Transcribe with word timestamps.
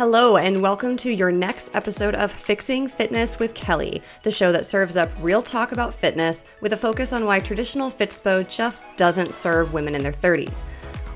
Hello, 0.00 0.38
and 0.38 0.62
welcome 0.62 0.96
to 0.96 1.10
your 1.10 1.30
next 1.30 1.72
episode 1.74 2.14
of 2.14 2.32
Fixing 2.32 2.88
Fitness 2.88 3.38
with 3.38 3.52
Kelly, 3.52 4.00
the 4.22 4.32
show 4.32 4.50
that 4.50 4.64
serves 4.64 4.96
up 4.96 5.10
real 5.20 5.42
talk 5.42 5.72
about 5.72 5.92
fitness 5.92 6.42
with 6.62 6.72
a 6.72 6.76
focus 6.78 7.12
on 7.12 7.26
why 7.26 7.38
traditional 7.38 7.90
Fitspo 7.90 8.48
just 8.48 8.82
doesn't 8.96 9.34
serve 9.34 9.74
women 9.74 9.94
in 9.94 10.02
their 10.02 10.10
30s. 10.10 10.64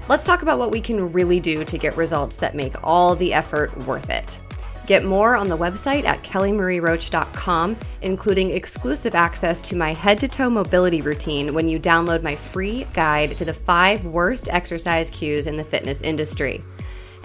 Let's 0.06 0.26
talk 0.26 0.42
about 0.42 0.58
what 0.58 0.70
we 0.70 0.82
can 0.82 1.10
really 1.14 1.40
do 1.40 1.64
to 1.64 1.78
get 1.78 1.96
results 1.96 2.36
that 2.36 2.54
make 2.54 2.74
all 2.84 3.16
the 3.16 3.32
effort 3.32 3.74
worth 3.86 4.10
it. 4.10 4.38
Get 4.86 5.02
more 5.02 5.34
on 5.34 5.48
the 5.48 5.56
website 5.56 6.04
at 6.04 6.22
kellymarieroach.com, 6.22 7.78
including 8.02 8.50
exclusive 8.50 9.14
access 9.14 9.62
to 9.62 9.76
my 9.76 9.94
head 9.94 10.18
to 10.18 10.28
toe 10.28 10.50
mobility 10.50 11.00
routine 11.00 11.54
when 11.54 11.70
you 11.70 11.80
download 11.80 12.22
my 12.22 12.36
free 12.36 12.86
guide 12.92 13.30
to 13.38 13.46
the 13.46 13.54
five 13.54 14.04
worst 14.04 14.50
exercise 14.50 15.08
cues 15.08 15.46
in 15.46 15.56
the 15.56 15.64
fitness 15.64 16.02
industry 16.02 16.62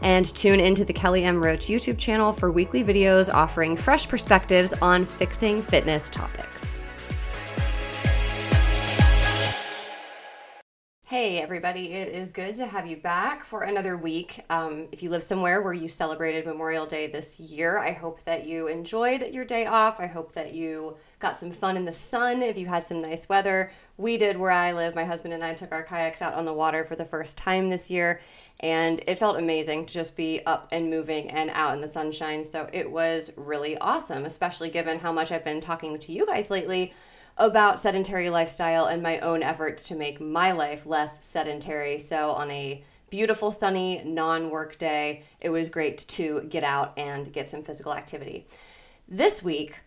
and 0.01 0.25
tune 0.35 0.59
into 0.59 0.85
the 0.85 0.93
Kelly 0.93 1.23
M. 1.23 1.43
Roach 1.43 1.67
YouTube 1.67 1.97
channel 1.97 2.31
for 2.31 2.51
weekly 2.51 2.83
videos 2.83 3.33
offering 3.33 3.77
fresh 3.77 4.07
perspectives 4.07 4.73
on 4.81 5.05
fixing 5.05 5.61
fitness 5.61 6.09
topics. 6.09 6.69
Hey, 11.09 11.39
everybody, 11.39 11.93
it 11.93 12.09
is 12.09 12.31
good 12.31 12.53
to 12.53 12.67
have 12.67 12.85
you 12.85 12.95
back 12.95 13.43
for 13.43 13.63
another 13.63 13.97
week. 13.97 14.41
Um, 14.51 14.87
if 14.91 15.01
you 15.01 15.09
live 15.09 15.23
somewhere 15.23 15.59
where 15.63 15.73
you 15.73 15.89
celebrated 15.89 16.45
Memorial 16.45 16.85
Day 16.85 17.07
this 17.07 17.39
year, 17.39 17.79
I 17.79 17.93
hope 17.93 18.21
that 18.25 18.45
you 18.45 18.67
enjoyed 18.67 19.33
your 19.33 19.43
day 19.43 19.65
off. 19.65 19.99
I 19.99 20.05
hope 20.05 20.33
that 20.33 20.53
you 20.53 20.97
got 21.17 21.35
some 21.35 21.49
fun 21.49 21.77
in 21.77 21.85
the 21.85 21.93
sun 21.93 22.43
if 22.43 22.59
you 22.59 22.67
had 22.67 22.83
some 22.83 23.01
nice 23.01 23.27
weather. 23.27 23.71
We 23.97 24.17
did 24.17 24.37
where 24.37 24.51
I 24.51 24.71
live. 24.71 24.93
My 24.93 25.03
husband 25.03 25.33
and 25.33 25.43
I 25.43 25.55
took 25.55 25.71
our 25.71 25.81
kayaks 25.81 26.21
out 26.21 26.35
on 26.35 26.45
the 26.45 26.53
water 26.53 26.85
for 26.85 26.95
the 26.95 27.05
first 27.05 27.39
time 27.39 27.71
this 27.71 27.89
year, 27.89 28.21
and 28.59 29.01
it 29.07 29.17
felt 29.17 29.37
amazing 29.37 29.85
to 29.85 29.93
just 29.93 30.15
be 30.15 30.41
up 30.45 30.67
and 30.71 30.89
moving 30.89 31.29
and 31.29 31.49
out 31.51 31.73
in 31.73 31.81
the 31.81 31.87
sunshine. 31.87 32.43
So 32.43 32.69
it 32.73 32.91
was 32.91 33.31
really 33.37 33.77
awesome, 33.77 34.25
especially 34.25 34.69
given 34.69 34.99
how 34.99 35.13
much 35.13 35.31
I've 35.31 35.45
been 35.45 35.61
talking 35.61 35.97
to 35.97 36.11
you 36.11 36.25
guys 36.25 36.49
lately 36.49 36.93
about 37.37 37.79
sedentary 37.79 38.29
lifestyle 38.29 38.85
and 38.87 39.01
my 39.01 39.19
own 39.19 39.43
efforts 39.43 39.83
to 39.85 39.95
make 39.95 40.19
my 40.19 40.51
life 40.51 40.85
less 40.85 41.25
sedentary. 41.25 41.97
So 41.99 42.31
on 42.31 42.51
a 42.51 42.83
beautiful 43.09 43.51
sunny 43.51 44.01
non-work 44.03 44.77
day, 44.77 45.23
it 45.39 45.49
was 45.49 45.69
great 45.69 45.99
to 46.09 46.41
get 46.49 46.63
out 46.65 46.93
and 46.97 47.31
get 47.31 47.45
some 47.45 47.63
physical 47.63 47.93
activity. 47.93 48.45
This 49.07 49.41
week, 49.41 49.79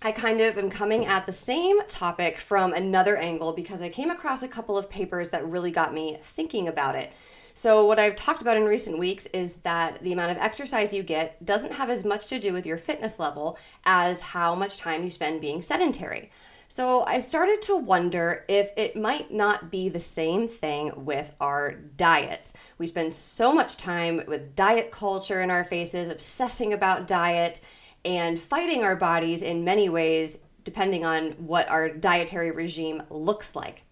I 0.00 0.12
kind 0.12 0.40
of 0.40 0.56
am 0.56 0.70
coming 0.70 1.04
at 1.06 1.26
the 1.26 1.32
same 1.32 1.84
topic 1.86 2.38
from 2.38 2.72
another 2.72 3.16
angle 3.16 3.52
because 3.52 3.82
I 3.82 3.88
came 3.88 4.10
across 4.10 4.42
a 4.42 4.48
couple 4.48 4.78
of 4.78 4.88
papers 4.88 5.28
that 5.30 5.44
really 5.46 5.70
got 5.70 5.92
me 5.92 6.18
thinking 6.22 6.68
about 6.68 6.94
it. 6.94 7.12
So, 7.58 7.84
what 7.84 7.98
I've 7.98 8.14
talked 8.14 8.40
about 8.40 8.56
in 8.56 8.66
recent 8.66 9.00
weeks 9.00 9.26
is 9.26 9.56
that 9.56 10.00
the 10.04 10.12
amount 10.12 10.30
of 10.30 10.36
exercise 10.36 10.94
you 10.94 11.02
get 11.02 11.44
doesn't 11.44 11.72
have 11.72 11.90
as 11.90 12.04
much 12.04 12.28
to 12.28 12.38
do 12.38 12.52
with 12.52 12.64
your 12.64 12.78
fitness 12.78 13.18
level 13.18 13.58
as 13.84 14.22
how 14.22 14.54
much 14.54 14.76
time 14.76 15.02
you 15.02 15.10
spend 15.10 15.40
being 15.40 15.60
sedentary. 15.60 16.30
So, 16.68 17.02
I 17.02 17.18
started 17.18 17.60
to 17.62 17.74
wonder 17.76 18.44
if 18.46 18.70
it 18.76 18.94
might 18.94 19.32
not 19.32 19.72
be 19.72 19.88
the 19.88 19.98
same 19.98 20.46
thing 20.46 21.04
with 21.04 21.34
our 21.40 21.72
diets. 21.72 22.52
We 22.78 22.86
spend 22.86 23.12
so 23.12 23.52
much 23.52 23.76
time 23.76 24.22
with 24.28 24.54
diet 24.54 24.92
culture 24.92 25.42
in 25.42 25.50
our 25.50 25.64
faces, 25.64 26.08
obsessing 26.08 26.72
about 26.72 27.08
diet, 27.08 27.58
and 28.04 28.38
fighting 28.38 28.84
our 28.84 28.94
bodies 28.94 29.42
in 29.42 29.64
many 29.64 29.88
ways, 29.88 30.38
depending 30.62 31.04
on 31.04 31.32
what 31.32 31.68
our 31.68 31.88
dietary 31.88 32.52
regime 32.52 33.02
looks 33.10 33.56
like. 33.56 33.82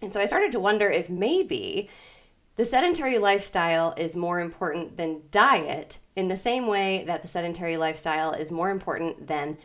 And 0.00 0.14
so, 0.14 0.18
I 0.18 0.24
started 0.24 0.52
to 0.52 0.60
wonder 0.60 0.90
if 0.90 1.10
maybe 1.10 1.90
the 2.56 2.64
sedentary 2.64 3.18
lifestyle 3.18 3.94
is 3.96 4.14
more 4.14 4.40
important 4.40 4.96
than 4.96 5.22
diet 5.30 5.98
in 6.16 6.28
the 6.28 6.36
same 6.36 6.66
way 6.66 7.04
that 7.06 7.22
the 7.22 7.28
sedentary 7.28 7.76
lifestyle 7.76 8.32
is 8.32 8.50
more 8.50 8.70
important 8.70 9.26
than 9.26 9.56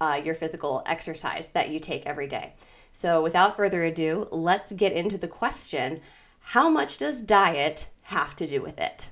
uh, 0.00 0.20
your 0.24 0.34
physical 0.34 0.82
exercise 0.84 1.48
that 1.48 1.70
you 1.70 1.78
take 1.78 2.04
every 2.04 2.26
day. 2.26 2.54
So, 2.92 3.22
without 3.22 3.56
further 3.56 3.84
ado, 3.84 4.26
let's 4.30 4.72
get 4.72 4.92
into 4.92 5.16
the 5.16 5.28
question 5.28 6.00
how 6.46 6.68
much 6.68 6.98
does 6.98 7.22
diet 7.22 7.86
have 8.02 8.34
to 8.36 8.46
do 8.46 8.60
with 8.60 8.78
it? 8.80 9.08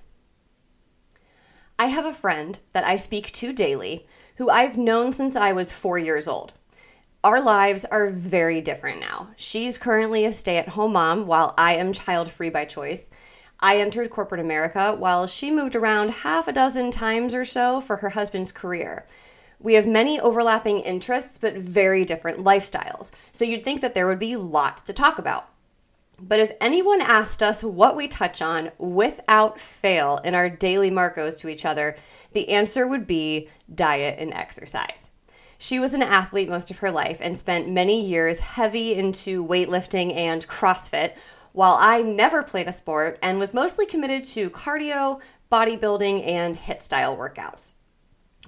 I 1.79 1.87
have 1.87 2.05
a 2.05 2.13
friend 2.13 2.59
that 2.73 2.85
I 2.85 2.97
speak 2.97 3.31
to 3.33 3.53
daily 3.53 4.07
who 4.37 4.51
I've 4.51 4.77
known 4.77 5.13
since 5.13 5.37
I 5.37 5.53
was 5.53 5.71
four 5.71 5.99
years 5.99 6.27
old. 6.27 6.53
Our 7.23 7.43
lives 7.43 7.85
are 7.85 8.09
very 8.09 8.63
different 8.63 8.99
now. 8.99 9.29
She's 9.37 9.77
currently 9.77 10.25
a 10.25 10.33
stay 10.33 10.57
at 10.57 10.71
home 10.71 10.95
mom 10.95 11.27
while 11.27 11.53
I 11.59 11.75
am 11.75 11.93
child 11.93 12.31
free 12.31 12.49
by 12.49 12.65
choice. 12.65 13.11
I 13.61 13.77
entered 13.77 14.09
corporate 14.09 14.41
America 14.41 14.95
while 14.95 15.27
she 15.27 15.51
moved 15.51 15.77
around 15.77 16.11
half 16.11 16.49
a 16.49 16.53
dozen 16.53 16.91
times 16.91 17.35
or 17.35 17.45
so 17.45 17.83
for 17.83 17.99
her 17.99 18.09
husband's 18.11 18.53
career. 18.53 19.05
We 19.59 19.75
have 19.75 19.87
many 19.87 20.19
overlapping 20.19 20.81
interests, 20.81 21.37
but 21.37 21.59
very 21.59 22.07
different 22.07 22.39
lifestyles, 22.39 23.11
so 23.33 23.45
you'd 23.45 23.65
think 23.65 23.83
that 23.83 23.95
there 23.95 24.07
would 24.07 24.19
be 24.19 24.37
lots 24.37 24.81
to 24.83 24.95
talk 24.95 25.19
about. 25.19 25.51
But 26.19 26.41
if 26.41 26.53
anyone 26.59 27.03
asked 27.03 27.43
us 27.43 27.63
what 27.63 27.97
we 27.97 28.09
touch 28.09 28.41
on 28.41 28.71
without 28.79 29.61
fail 29.61 30.21
in 30.25 30.35
our 30.35 30.49
daily 30.49 30.91
Marcos 30.91 31.37
to 31.37 31.51
each 31.51 31.67
other, 31.67 31.97
the 32.33 32.49
answer 32.49 32.87
would 32.87 33.07
be 33.07 33.51
diet 33.75 34.19
and 34.19 34.33
exercise. 34.33 35.10
She 35.63 35.79
was 35.79 35.93
an 35.93 36.03
athlete 36.03 36.49
most 36.49 36.71
of 36.71 36.79
her 36.79 36.91
life 36.91 37.19
and 37.21 37.37
spent 37.37 37.69
many 37.69 38.03
years 38.03 38.41
heavy 38.41 38.95
into 38.95 39.47
weightlifting 39.47 40.17
and 40.17 40.49
CrossFit, 40.49 41.13
while 41.53 41.77
I 41.79 42.01
never 42.01 42.43
played 42.43 42.67
a 42.67 42.73
sport 42.73 43.19
and 43.21 43.39
was 43.39 43.53
mostly 43.53 43.85
committed 43.85 44.25
to 44.25 44.49
cardio, 44.49 45.21
bodybuilding, 45.53 46.27
and 46.27 46.57
HIIT 46.57 46.81
style 46.81 47.15
workouts. 47.15 47.75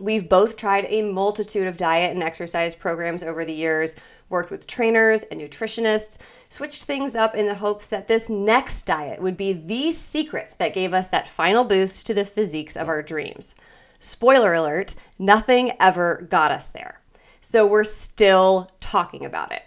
We've 0.01 0.27
both 0.27 0.57
tried 0.57 0.87
a 0.89 1.03
multitude 1.03 1.67
of 1.67 1.77
diet 1.77 2.13
and 2.15 2.23
exercise 2.23 2.75
programs 2.75 3.23
over 3.23 3.45
the 3.45 3.53
years, 3.53 3.95
worked 4.31 4.51
with 4.51 4.67
trainers 4.67 5.23
and 5.25 5.39
nutritionists, 5.39 6.17
switched 6.49 6.85
things 6.85 7.15
up 7.15 7.35
in 7.35 7.45
the 7.45 7.57
hopes 7.57 7.87
that 7.89 8.09
this 8.09 8.31
next 8.31 8.85
diet 8.85 9.21
would 9.21 9.37
be 9.37 9.53
the 9.53 9.93
secret 9.93 10.57
that 10.59 10.73
gave 10.73 10.95
us 10.95 11.09
that 11.09 11.29
final 11.29 11.65
boost 11.65 12.07
to 12.07 12.15
the 12.15 12.25
physiques 12.25 12.75
of 12.75 12.89
our 12.89 13.03
dreams. 13.03 13.55
Spoiler 14.01 14.55
alert, 14.55 14.95
nothing 15.19 15.73
ever 15.79 16.27
got 16.31 16.51
us 16.51 16.71
there. 16.71 17.02
So 17.45 17.67
we're 17.67 17.83
still 17.83 18.71
talking 18.79 19.25
about 19.25 19.51
it. 19.51 19.65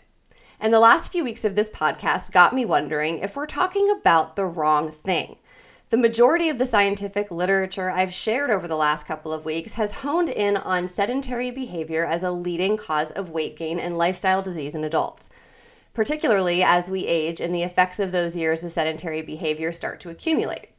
And 0.61 0.73
the 0.73 0.79
last 0.79 1.11
few 1.11 1.25
weeks 1.25 1.43
of 1.43 1.55
this 1.55 1.69
podcast 1.69 2.31
got 2.31 2.55
me 2.55 2.63
wondering 2.63 3.19
if 3.19 3.35
we're 3.35 3.45
talking 3.45 3.91
about 3.91 4.37
the 4.37 4.45
wrong 4.45 4.89
thing. 4.89 5.35
The 5.89 5.97
majority 5.97 6.47
of 6.47 6.57
the 6.57 6.65
scientific 6.65 7.29
literature 7.29 7.91
I've 7.91 8.13
shared 8.13 8.49
over 8.49 8.65
the 8.65 8.77
last 8.77 9.05
couple 9.05 9.33
of 9.33 9.43
weeks 9.43 9.73
has 9.73 9.91
honed 9.91 10.29
in 10.29 10.55
on 10.55 10.87
sedentary 10.87 11.51
behavior 11.51 12.05
as 12.05 12.23
a 12.23 12.31
leading 12.31 12.77
cause 12.77 13.11
of 13.11 13.29
weight 13.29 13.57
gain 13.57 13.77
and 13.77 13.97
lifestyle 13.97 14.41
disease 14.41 14.73
in 14.73 14.85
adults, 14.85 15.29
particularly 15.93 16.63
as 16.63 16.89
we 16.89 17.05
age 17.05 17.41
and 17.41 17.53
the 17.53 17.63
effects 17.63 17.99
of 17.99 18.13
those 18.13 18.37
years 18.37 18.63
of 18.63 18.71
sedentary 18.71 19.21
behavior 19.21 19.73
start 19.73 19.99
to 19.99 20.09
accumulate. 20.09 20.69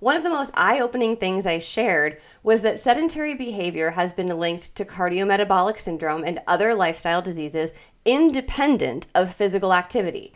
One 0.00 0.16
of 0.16 0.22
the 0.22 0.30
most 0.30 0.52
eye 0.54 0.80
opening 0.80 1.14
things 1.16 1.46
I 1.46 1.58
shared 1.58 2.18
was 2.42 2.62
that 2.62 2.80
sedentary 2.80 3.34
behavior 3.34 3.90
has 3.90 4.14
been 4.14 4.34
linked 4.38 4.74
to 4.76 4.84
cardiometabolic 4.86 5.78
syndrome 5.78 6.24
and 6.24 6.40
other 6.46 6.74
lifestyle 6.74 7.20
diseases 7.20 7.74
independent 8.06 9.08
of 9.14 9.34
physical 9.34 9.74
activity, 9.74 10.32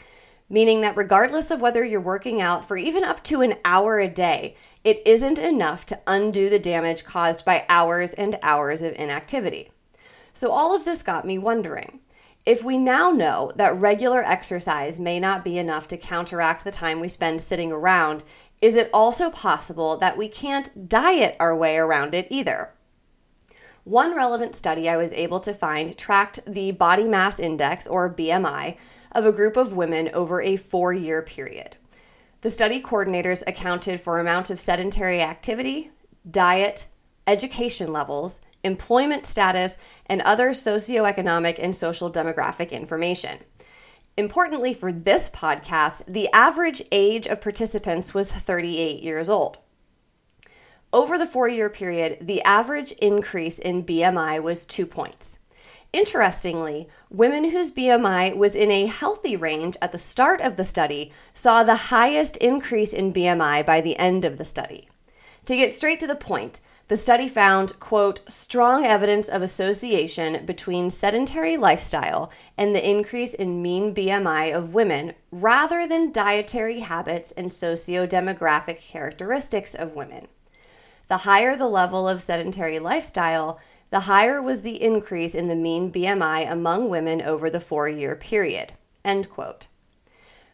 meaning 0.51 0.83
that 0.83 0.99
regardless 0.99 1.51
of 1.51 1.63
whether 1.63 1.83
you're 1.83 1.99
working 1.99 2.43
out 2.43 2.63
for 2.63 2.77
even 2.77 3.05
up 3.05 3.25
to 3.25 3.41
an 3.41 3.55
hour 3.65 3.99
a 3.99 4.07
day, 4.07 4.55
it 4.85 5.01
isn't 5.07 5.39
enough 5.39 5.87
to 5.87 6.01
undo 6.07 6.51
the 6.51 6.59
damage 6.59 7.07
caused 7.07 7.43
by 7.47 7.65
hours 7.71 8.13
and 8.13 8.39
hours 8.43 8.83
of 8.83 8.95
inactivity. 8.97 9.71
So, 10.35 10.51
all 10.51 10.77
of 10.77 10.85
this 10.85 11.03
got 11.03 11.25
me 11.25 11.39
wondering 11.39 12.01
if 12.47 12.63
we 12.63 12.77
now 12.77 13.11
know 13.11 13.51
that 13.57 13.75
regular 13.75 14.23
exercise 14.23 15.01
may 15.01 15.19
not 15.19 15.43
be 15.45 15.57
enough 15.57 15.89
to 15.89 15.97
counteract 15.97 16.63
the 16.63 16.71
time 16.71 17.01
we 17.01 17.09
spend 17.09 17.41
sitting 17.41 17.73
around, 17.73 18.23
is 18.65 18.77
it 18.77 18.89
also 18.95 19.29
possible 19.29 19.99
that 19.99 20.17
we 20.17 20.27
can't 20.27 20.89
diet 20.89 21.37
our 21.39 21.55
way 21.55 21.77
around 21.77 22.15
it 22.15 22.27
either? 22.31 22.73
One 23.85 24.17
relevant 24.17 24.57
study 24.57 24.89
I 24.89 24.97
was 24.97 25.13
able 25.13 25.39
to 25.41 25.53
find 25.53 25.95
tracked 25.99 26.41
the 26.47 26.71
body 26.71 27.05
mass 27.05 27.39
index, 27.39 27.87
or 27.87 28.09
BMI, 28.09 28.79
of 29.13 29.27
a 29.27 29.33
group 29.33 29.59
of 29.59 29.75
women 29.75 30.09
over 30.15 30.41
a 30.41 30.57
four 30.57 30.95
year 30.95 31.21
period. 31.21 31.77
The 32.41 32.51
study 32.51 32.81
coordinators 32.81 33.43
accounted 33.47 34.01
for 34.01 34.19
amount 34.19 34.49
of 34.49 34.59
sedentary 34.59 35.21
activity, 35.21 35.91
diet, 36.31 36.87
education 37.27 37.93
levels, 37.93 38.41
employment 38.63 39.27
status, 39.27 39.77
and 40.07 40.23
other 40.23 40.53
socioeconomic 40.53 41.59
and 41.59 41.77
social 41.77 42.11
demographic 42.11 42.71
information. 42.71 43.41
Importantly, 44.17 44.73
for 44.75 44.93
this 44.93 45.29
podcast, 45.29 46.05
the 46.07 46.29
average 46.33 46.83
age 46.93 47.27
of 47.27 47.41
participants 47.41 48.15
was 48.15 48.31
38 48.31 49.03
years 49.03 49.29
old. 49.29 49.59
Over 50.93 51.19
the 51.19 51.27
four 51.27 51.49
year 51.49 51.69
period, 51.69 52.19
the 52.21 52.41
average 52.43 52.93
increase 52.93 53.59
in 53.59 53.85
BMI 53.85 54.41
was 54.41 54.65
two 54.65 54.87
points. 54.87 55.41
Interestingly, 55.93 56.89
women 57.11 57.51
whose 57.51 57.73
BMI 57.73 58.37
was 58.37 58.55
in 58.55 58.71
a 58.71 58.87
healthy 58.87 59.37
range 59.37 59.77
at 59.83 59.91
the 59.91 59.99
start 59.99 60.41
of 60.41 60.57
the 60.57 60.65
study 60.65 61.13
saw 61.35 61.65
the 61.65 61.77
highest 61.77 62.37
increase 62.37 62.93
in 62.93 63.13
BMI 63.13 63.67
by 63.67 63.81
the 63.81 63.97
end 63.97 64.25
of 64.25 64.39
the 64.39 64.45
study. 64.45 64.89
To 65.47 65.57
get 65.57 65.73
straight 65.73 65.99
to 66.01 66.07
the 66.07 66.15
point, 66.15 66.61
The 66.89 66.97
study 66.99 67.29
found, 67.29 67.81
quote, 67.81 68.21
strong 68.31 68.85
evidence 68.85 69.27
of 69.29 69.41
association 69.41 70.45
between 70.45 70.91
sedentary 70.91 71.57
lifestyle 71.57 72.31
and 72.59 72.75
the 72.75 72.89
increase 72.89 73.33
in 73.33 73.63
mean 73.63 73.95
BMI 73.95 74.55
of 74.55 74.75
women 74.75 75.15
rather 75.31 75.87
than 75.87 76.13
dietary 76.13 76.81
habits 76.81 77.33
and 77.33 77.51
socio-demographic 77.51 78.81
characteristics 78.81 79.75
of 79.75 79.95
women. 79.95 80.29
The 81.09 81.19
higher 81.19 81.57
the 81.57 81.69
level 81.69 82.07
of 82.07 82.21
sedentary 82.21 82.79
lifestyle, 82.79 83.59
the 83.89 84.01
higher 84.01 84.43
was 84.43 84.61
the 84.61 84.83
increase 84.83 85.35
in 85.35 85.49
the 85.49 85.57
mean 85.57 85.91
BMI 85.91 86.51
among 86.51 86.91
women 86.91 87.23
over 87.23 87.49
the 87.49 87.61
four 87.61 87.89
year 87.89 88.15
period. 88.15 88.75
End 89.03 89.31
quote. 89.31 89.69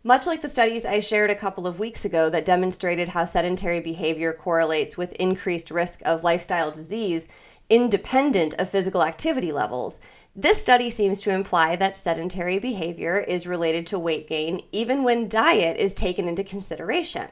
Much 0.03 0.27
like 0.27 0.41
the 0.41 0.49
studies 0.49 0.87
I 0.87 1.01
shared 1.01 1.29
a 1.29 1.35
couple 1.35 1.67
of 1.67 1.79
weeks 1.79 2.07
ago 2.07 2.31
that 2.31 2.47
demonstrated 2.47 3.09
how 3.09 3.27
sedentary 3.27 3.81
behavior 3.81 4.33
correlates 4.33 4.97
with 4.97 5.13
increased 5.15 5.71
risk 5.71 6.01
of 6.07 6.25
lifestyle 6.25 6.71
disease 6.71 7.29
independent 7.69 8.55
of 8.55 8.71
physical 8.71 9.05
activity 9.05 9.53
levels, 9.53 10.01
this 10.35 10.61
study 10.61 10.89
seems 10.89 11.21
to 11.21 11.31
imply 11.31 11.77
that 11.77 11.99
sedentary 11.99 12.59
behavior 12.59 13.19
is 13.19 13.47
related 13.47 13.87
to 13.87 13.99
weight 13.99 14.27
gain 14.27 14.63
even 14.73 15.05
when 15.05 15.29
diet 15.29 15.77
is 15.77 15.93
taken 15.93 16.27
into 16.27 16.43
consideration. 16.43 17.29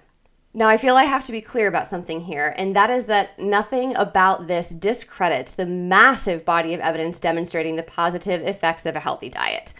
Now, 0.52 0.68
I 0.68 0.76
feel 0.76 0.96
I 0.96 1.04
have 1.04 1.24
to 1.24 1.32
be 1.32 1.40
clear 1.40 1.68
about 1.68 1.86
something 1.86 2.22
here, 2.22 2.54
and 2.58 2.76
that 2.76 2.90
is 2.90 3.06
that 3.06 3.38
nothing 3.38 3.96
about 3.96 4.46
this 4.46 4.68
discredits 4.68 5.52
the 5.52 5.66
massive 5.66 6.44
body 6.44 6.74
of 6.74 6.80
evidence 6.80 7.18
demonstrating 7.18 7.76
the 7.76 7.82
positive 7.82 8.42
effects 8.42 8.84
of 8.84 8.94
a 8.94 9.00
healthy 9.00 9.28
diet. 9.30 9.72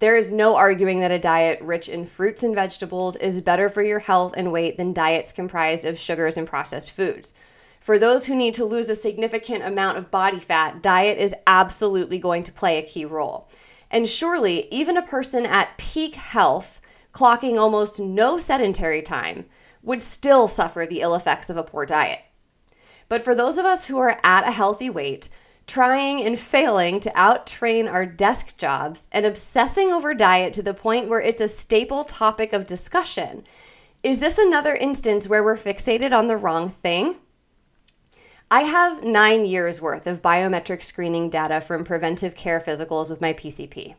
There 0.00 0.16
is 0.16 0.32
no 0.32 0.56
arguing 0.56 1.00
that 1.00 1.10
a 1.10 1.18
diet 1.18 1.60
rich 1.60 1.86
in 1.86 2.06
fruits 2.06 2.42
and 2.42 2.54
vegetables 2.54 3.16
is 3.16 3.42
better 3.42 3.68
for 3.68 3.82
your 3.82 3.98
health 3.98 4.32
and 4.34 4.50
weight 4.50 4.78
than 4.78 4.94
diets 4.94 5.30
comprised 5.30 5.84
of 5.84 5.98
sugars 5.98 6.38
and 6.38 6.46
processed 6.46 6.90
foods. 6.90 7.34
For 7.80 7.98
those 7.98 8.24
who 8.24 8.34
need 8.34 8.54
to 8.54 8.64
lose 8.64 8.88
a 8.88 8.94
significant 8.94 9.62
amount 9.62 9.98
of 9.98 10.10
body 10.10 10.38
fat, 10.38 10.82
diet 10.82 11.18
is 11.18 11.34
absolutely 11.46 12.18
going 12.18 12.44
to 12.44 12.52
play 12.52 12.78
a 12.78 12.82
key 12.82 13.04
role. 13.04 13.50
And 13.90 14.08
surely, 14.08 14.68
even 14.72 14.96
a 14.96 15.02
person 15.06 15.44
at 15.44 15.76
peak 15.76 16.14
health, 16.14 16.80
clocking 17.12 17.58
almost 17.58 18.00
no 18.00 18.38
sedentary 18.38 19.02
time, 19.02 19.44
would 19.82 20.00
still 20.00 20.48
suffer 20.48 20.86
the 20.88 21.02
ill 21.02 21.14
effects 21.14 21.50
of 21.50 21.58
a 21.58 21.62
poor 21.62 21.84
diet. 21.84 22.20
But 23.10 23.20
for 23.20 23.34
those 23.34 23.58
of 23.58 23.66
us 23.66 23.86
who 23.86 23.98
are 23.98 24.18
at 24.24 24.48
a 24.48 24.52
healthy 24.52 24.88
weight, 24.88 25.28
trying 25.70 26.26
and 26.26 26.36
failing 26.36 26.98
to 26.98 27.10
outtrain 27.10 27.88
our 27.88 28.04
desk 28.04 28.56
jobs, 28.56 29.06
and 29.12 29.24
obsessing 29.24 29.92
over 29.92 30.12
diet 30.12 30.52
to 30.52 30.64
the 30.64 30.74
point 30.74 31.08
where 31.08 31.20
it's 31.20 31.40
a 31.40 31.46
staple 31.46 32.02
topic 32.02 32.52
of 32.52 32.66
discussion. 32.66 33.44
Is 34.02 34.18
this 34.18 34.36
another 34.36 34.74
instance 34.74 35.28
where 35.28 35.44
we're 35.44 35.56
fixated 35.56 36.12
on 36.12 36.26
the 36.26 36.36
wrong 36.36 36.68
thing? 36.68 37.16
I 38.50 38.62
have 38.62 39.04
nine 39.04 39.44
years 39.44 39.80
worth 39.80 40.08
of 40.08 40.22
biometric 40.22 40.82
screening 40.82 41.30
data 41.30 41.60
from 41.60 41.84
preventive 41.84 42.34
care 42.34 42.58
physicals 42.58 43.08
with 43.08 43.20
my 43.20 43.32
PCP. 43.32 43.94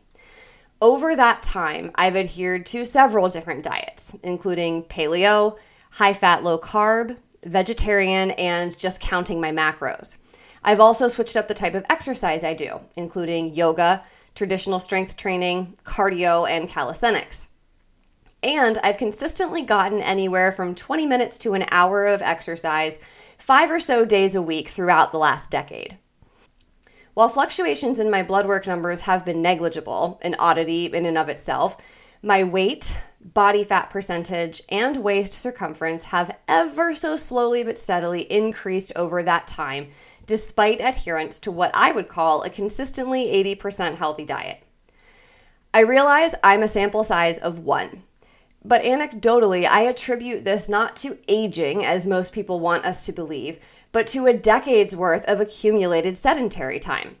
Over 0.82 1.16
that 1.16 1.42
time, 1.42 1.90
I've 1.94 2.16
adhered 2.16 2.66
to 2.66 2.84
several 2.84 3.30
different 3.30 3.62
diets, 3.62 4.14
including 4.22 4.82
paleo, 4.82 5.56
high 5.92 6.12
fat, 6.12 6.42
low 6.42 6.58
carb, 6.58 7.16
vegetarian, 7.44 8.32
and 8.32 8.78
just 8.78 9.00
counting 9.00 9.40
my 9.40 9.52
macros. 9.52 10.18
I've 10.64 10.80
also 10.80 11.08
switched 11.08 11.36
up 11.36 11.48
the 11.48 11.54
type 11.54 11.74
of 11.74 11.84
exercise 11.90 12.44
I 12.44 12.54
do, 12.54 12.80
including 12.96 13.54
yoga, 13.54 14.04
traditional 14.34 14.78
strength 14.78 15.16
training, 15.16 15.76
cardio, 15.84 16.48
and 16.48 16.68
calisthenics. 16.68 17.48
And 18.42 18.78
I've 18.78 18.96
consistently 18.96 19.62
gotten 19.62 20.00
anywhere 20.00 20.52
from 20.52 20.74
20 20.74 21.06
minutes 21.06 21.38
to 21.38 21.54
an 21.54 21.66
hour 21.70 22.06
of 22.06 22.22
exercise 22.22 22.98
five 23.38 23.70
or 23.70 23.80
so 23.80 24.04
days 24.04 24.34
a 24.34 24.42
week 24.42 24.68
throughout 24.68 25.10
the 25.10 25.18
last 25.18 25.50
decade. 25.50 25.98
While 27.14 27.28
fluctuations 27.28 27.98
in 27.98 28.10
my 28.10 28.22
blood 28.22 28.46
work 28.46 28.66
numbers 28.66 29.00
have 29.00 29.24
been 29.24 29.42
negligible, 29.42 30.18
an 30.22 30.34
oddity 30.38 30.86
in 30.86 31.04
and 31.04 31.18
of 31.18 31.28
itself, 31.28 31.76
my 32.22 32.42
weight, 32.42 32.98
body 33.20 33.64
fat 33.64 33.90
percentage, 33.90 34.62
and 34.68 34.96
waist 34.98 35.32
circumference 35.32 36.04
have 36.04 36.36
ever 36.48 36.94
so 36.94 37.16
slowly 37.16 37.64
but 37.64 37.76
steadily 37.76 38.22
increased 38.32 38.92
over 38.96 39.22
that 39.22 39.46
time 39.46 39.88
despite 40.32 40.80
adherence 40.80 41.38
to 41.38 41.52
what 41.52 41.70
I 41.74 41.92
would 41.92 42.08
call 42.08 42.42
a 42.42 42.48
consistently 42.48 43.26
80% 43.54 43.96
healthy 43.96 44.24
diet. 44.24 44.62
I 45.74 45.80
realize 45.80 46.34
I'm 46.42 46.62
a 46.62 46.68
sample 46.68 47.04
size 47.04 47.36
of 47.36 47.58
one, 47.58 48.04
but 48.64 48.82
anecdotally, 48.82 49.68
I 49.68 49.82
attribute 49.82 50.46
this 50.46 50.70
not 50.70 50.96
to 50.96 51.18
aging, 51.28 51.84
as 51.84 52.06
most 52.06 52.32
people 52.32 52.60
want 52.60 52.86
us 52.86 53.04
to 53.04 53.12
believe, 53.12 53.58
but 53.92 54.06
to 54.06 54.24
a 54.24 54.32
decade's 54.32 54.96
worth 54.96 55.26
of 55.26 55.38
accumulated 55.38 56.16
sedentary 56.16 56.80
time. 56.80 57.16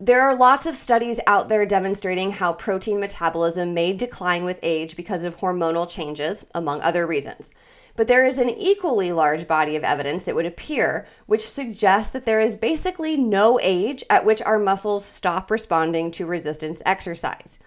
There 0.00 0.22
are 0.22 0.34
lots 0.34 0.64
of 0.64 0.74
studies 0.74 1.20
out 1.26 1.50
there 1.50 1.66
demonstrating 1.66 2.30
how 2.30 2.54
protein 2.54 3.00
metabolism 3.00 3.74
may 3.74 3.92
decline 3.92 4.44
with 4.44 4.58
age 4.62 4.96
because 4.96 5.24
of 5.24 5.36
hormonal 5.36 5.86
changes, 5.86 6.46
among 6.54 6.80
other 6.80 7.06
reasons. 7.06 7.52
But 8.00 8.08
there 8.08 8.24
is 8.24 8.38
an 8.38 8.48
equally 8.48 9.12
large 9.12 9.46
body 9.46 9.76
of 9.76 9.84
evidence, 9.84 10.26
it 10.26 10.34
would 10.34 10.46
appear, 10.46 11.06
which 11.26 11.46
suggests 11.46 12.10
that 12.14 12.24
there 12.24 12.40
is 12.40 12.56
basically 12.56 13.14
no 13.18 13.60
age 13.62 14.02
at 14.08 14.24
which 14.24 14.40
our 14.40 14.58
muscles 14.58 15.04
stop 15.04 15.50
responding 15.50 16.10
to 16.12 16.24
resistance 16.24 16.80
exercise. 16.86 17.58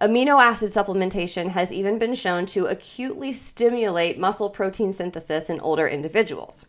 Amino 0.00 0.40
acid 0.40 0.70
supplementation 0.70 1.48
has 1.48 1.72
even 1.72 1.98
been 1.98 2.14
shown 2.14 2.46
to 2.46 2.66
acutely 2.66 3.32
stimulate 3.32 4.16
muscle 4.16 4.48
protein 4.48 4.92
synthesis 4.92 5.50
in 5.50 5.58
older 5.58 5.88
individuals. 5.88 6.66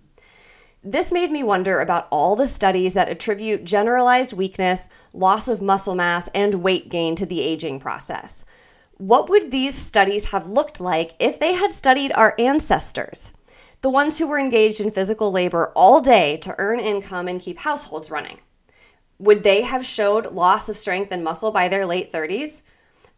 This 0.84 1.12
made 1.12 1.30
me 1.30 1.44
wonder 1.44 1.80
about 1.80 2.08
all 2.10 2.36
the 2.36 2.48
studies 2.48 2.96
that 2.96 3.08
attribute 3.08 3.66
generalized 3.66 4.34
weakness, 4.34 4.90
loss 5.14 5.48
of 5.48 5.62
muscle 5.62 5.94
mass, 5.94 6.28
and 6.34 6.64
weight 6.64 6.90
gain 6.90 7.16
to 7.18 7.28
the 7.28 7.42
aging 7.42 7.80
process 7.80 8.44
what 9.02 9.32
would 9.32 9.50
these 9.50 9.74
studies 9.74 10.26
have 10.26 10.46
looked 10.46 10.80
like 10.80 11.16
if 11.18 11.40
they 11.40 11.54
had 11.54 11.72
studied 11.72 12.12
our 12.12 12.36
ancestors, 12.38 13.32
the 13.82 13.90
ones 13.90 14.20
who 14.20 14.28
were 14.28 14.38
engaged 14.38 14.80
in 14.80 14.92
physical 14.92 15.32
labor 15.32 15.72
all 15.76 16.02
day 16.02 16.38
to 16.38 16.54
earn 16.60 16.80
income 16.80 17.28
and 17.28 17.42
keep 17.42 17.58
households 17.58 18.12
running? 18.12 18.38
Would 19.18 19.42
they 19.42 19.64
have 19.64 19.84
showed 19.84 20.32
loss 20.34 20.70
of 20.70 20.78
strength 20.78 21.12
and 21.12 21.24
muscle 21.24 21.50
by 21.52 21.68
their 21.68 21.84
late 21.84 22.12
30s? 22.12 22.62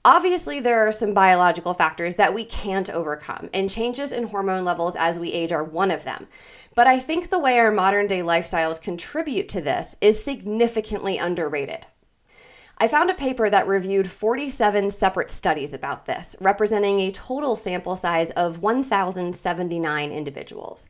Obviously, 0.06 0.62
there 0.62 0.88
are 0.88 0.92
some 0.94 1.14
biological 1.14 1.74
factors 1.74 2.16
that 2.16 2.34
we 2.34 2.46
can't 2.46 2.90
overcome, 2.90 3.50
and 3.54 3.70
changes 3.70 4.13
in 4.13 4.28
hormone 4.28 4.63
levels 4.63 4.96
as 4.96 5.20
we 5.20 5.34
age 5.34 5.52
are 5.52 5.66
one 5.66 5.92
of 5.92 6.06
them. 6.06 6.28
But 6.75 6.88
I 6.88 6.98
think 6.98 7.30
the 7.30 7.40
way 7.40 7.60
our 7.60 7.72
modern 7.72 8.08
day 8.08 8.22
lifestyles 8.22 8.82
contribute 8.82 9.50
to 9.50 9.60
this 9.60 9.98
is 10.00 10.24
significantly 10.24 11.18
underrated. 11.18 11.88
I 12.84 12.90
found 12.90 13.10
a 13.10 13.13
paper 13.13 13.50
that 13.50 13.66
reviewed 13.66 14.12
47 14.12 14.92
separate 14.92 15.30
studies 15.30 15.74
about 15.74 16.06
this, 16.06 16.36
representing 16.42 17.00
a 17.00 17.13
total 17.13 17.56
sample 17.56 17.96
size 17.96 18.30
of 18.32 18.62
1,079 18.62 20.12
individuals. 20.12 20.90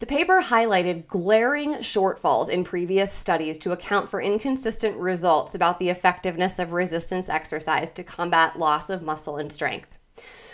The 0.00 0.06
paper 0.06 0.42
highlighted 0.42 1.06
glaring 1.06 1.74
shortfalls 1.74 2.48
in 2.48 2.64
previous 2.64 3.12
studies 3.12 3.58
to 3.58 3.70
account 3.70 4.08
for 4.08 4.20
inconsistent 4.20 4.96
results 4.96 5.54
about 5.54 5.78
the 5.78 5.88
effectiveness 5.88 6.58
of 6.58 6.72
resistance 6.72 7.28
exercise 7.28 7.90
to 7.90 8.02
combat 8.02 8.58
loss 8.58 8.90
of 8.90 9.04
muscle 9.04 9.36
and 9.36 9.52
strength. 9.52 9.98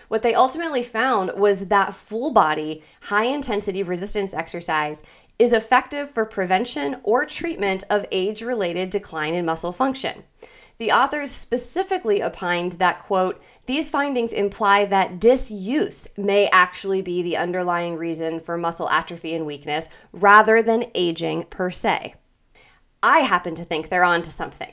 What 0.09 0.21
they 0.21 0.35
ultimately 0.35 0.83
found 0.83 1.33
was 1.39 1.69
that 1.69 1.95
full 1.95 2.35
body, 2.35 2.85
high 3.05 3.25
intensity 3.25 3.83
resistance 3.83 4.35
exercise 4.35 5.03
is 5.39 5.55
effective 5.55 6.11
for 6.11 6.27
prevention 6.27 7.01
or 7.03 7.25
treatment 7.25 7.83
of 7.89 8.05
age 8.13 8.43
related 8.43 8.91
decline 8.91 9.33
in 9.33 9.47
muscle 9.47 9.73
function. 9.73 10.25
The 10.79 10.93
authors 10.93 11.31
specifically 11.31 12.23
opined 12.23 12.73
that, 12.73 13.03
quote, 13.03 13.43
these 13.65 13.89
findings 13.89 14.33
imply 14.33 14.85
that 14.85 15.19
disuse 15.19 16.07
may 16.19 16.49
actually 16.49 17.01
be 17.01 17.23
the 17.23 17.39
underlying 17.39 17.97
reason 17.97 18.41
for 18.41 18.59
muscle 18.59 18.89
atrophy 18.91 19.35
and 19.35 19.47
weakness 19.47 19.89
rather 20.13 20.63
than 20.63 20.91
aging 20.95 21.45
per 21.45 21.71
se. 21.71 22.15
I 23.03 23.21
happen 23.21 23.55
to 23.55 23.65
think 23.65 23.89
they're 23.89 24.05
onto 24.05 24.31
something. 24.31 24.73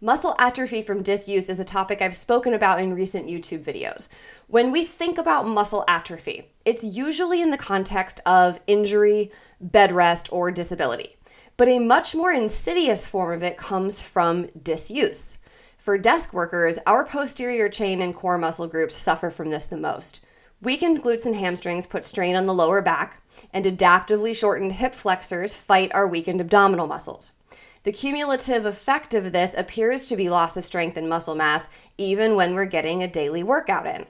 Muscle 0.00 0.36
atrophy 0.38 0.80
from 0.80 1.02
disuse 1.02 1.48
is 1.48 1.58
a 1.58 1.64
topic 1.64 2.00
I've 2.00 2.14
spoken 2.14 2.54
about 2.54 2.80
in 2.80 2.94
recent 2.94 3.26
YouTube 3.26 3.64
videos. 3.64 4.06
When 4.46 4.70
we 4.70 4.84
think 4.84 5.18
about 5.18 5.46
muscle 5.46 5.84
atrophy, 5.88 6.52
it's 6.64 6.84
usually 6.84 7.42
in 7.42 7.50
the 7.50 7.58
context 7.58 8.20
of 8.24 8.60
injury, 8.68 9.32
bed 9.60 9.90
rest, 9.90 10.28
or 10.32 10.52
disability. 10.52 11.16
But 11.58 11.68
a 11.68 11.80
much 11.80 12.14
more 12.14 12.32
insidious 12.32 13.04
form 13.04 13.32
of 13.32 13.42
it 13.42 13.58
comes 13.58 14.00
from 14.00 14.46
disuse. 14.62 15.38
For 15.76 15.98
desk 15.98 16.32
workers, 16.32 16.78
our 16.86 17.04
posterior 17.04 17.68
chain 17.68 18.00
and 18.00 18.14
core 18.14 18.38
muscle 18.38 18.68
groups 18.68 18.96
suffer 18.96 19.28
from 19.28 19.50
this 19.50 19.66
the 19.66 19.76
most. 19.76 20.20
Weakened 20.62 21.02
glutes 21.02 21.26
and 21.26 21.34
hamstrings 21.34 21.84
put 21.84 22.04
strain 22.04 22.36
on 22.36 22.46
the 22.46 22.54
lower 22.54 22.80
back, 22.80 23.20
and 23.52 23.64
adaptively 23.64 24.36
shortened 24.36 24.74
hip 24.74 24.94
flexors 24.94 25.52
fight 25.52 25.90
our 25.92 26.06
weakened 26.06 26.40
abdominal 26.40 26.86
muscles. 26.86 27.32
The 27.82 27.90
cumulative 27.90 28.64
effect 28.64 29.12
of 29.12 29.32
this 29.32 29.52
appears 29.56 30.06
to 30.06 30.16
be 30.16 30.28
loss 30.28 30.56
of 30.56 30.64
strength 30.64 30.96
and 30.96 31.08
muscle 31.08 31.34
mass, 31.34 31.66
even 31.96 32.36
when 32.36 32.54
we're 32.54 32.66
getting 32.66 33.02
a 33.02 33.08
daily 33.08 33.42
workout 33.42 33.86
in. 33.86 34.06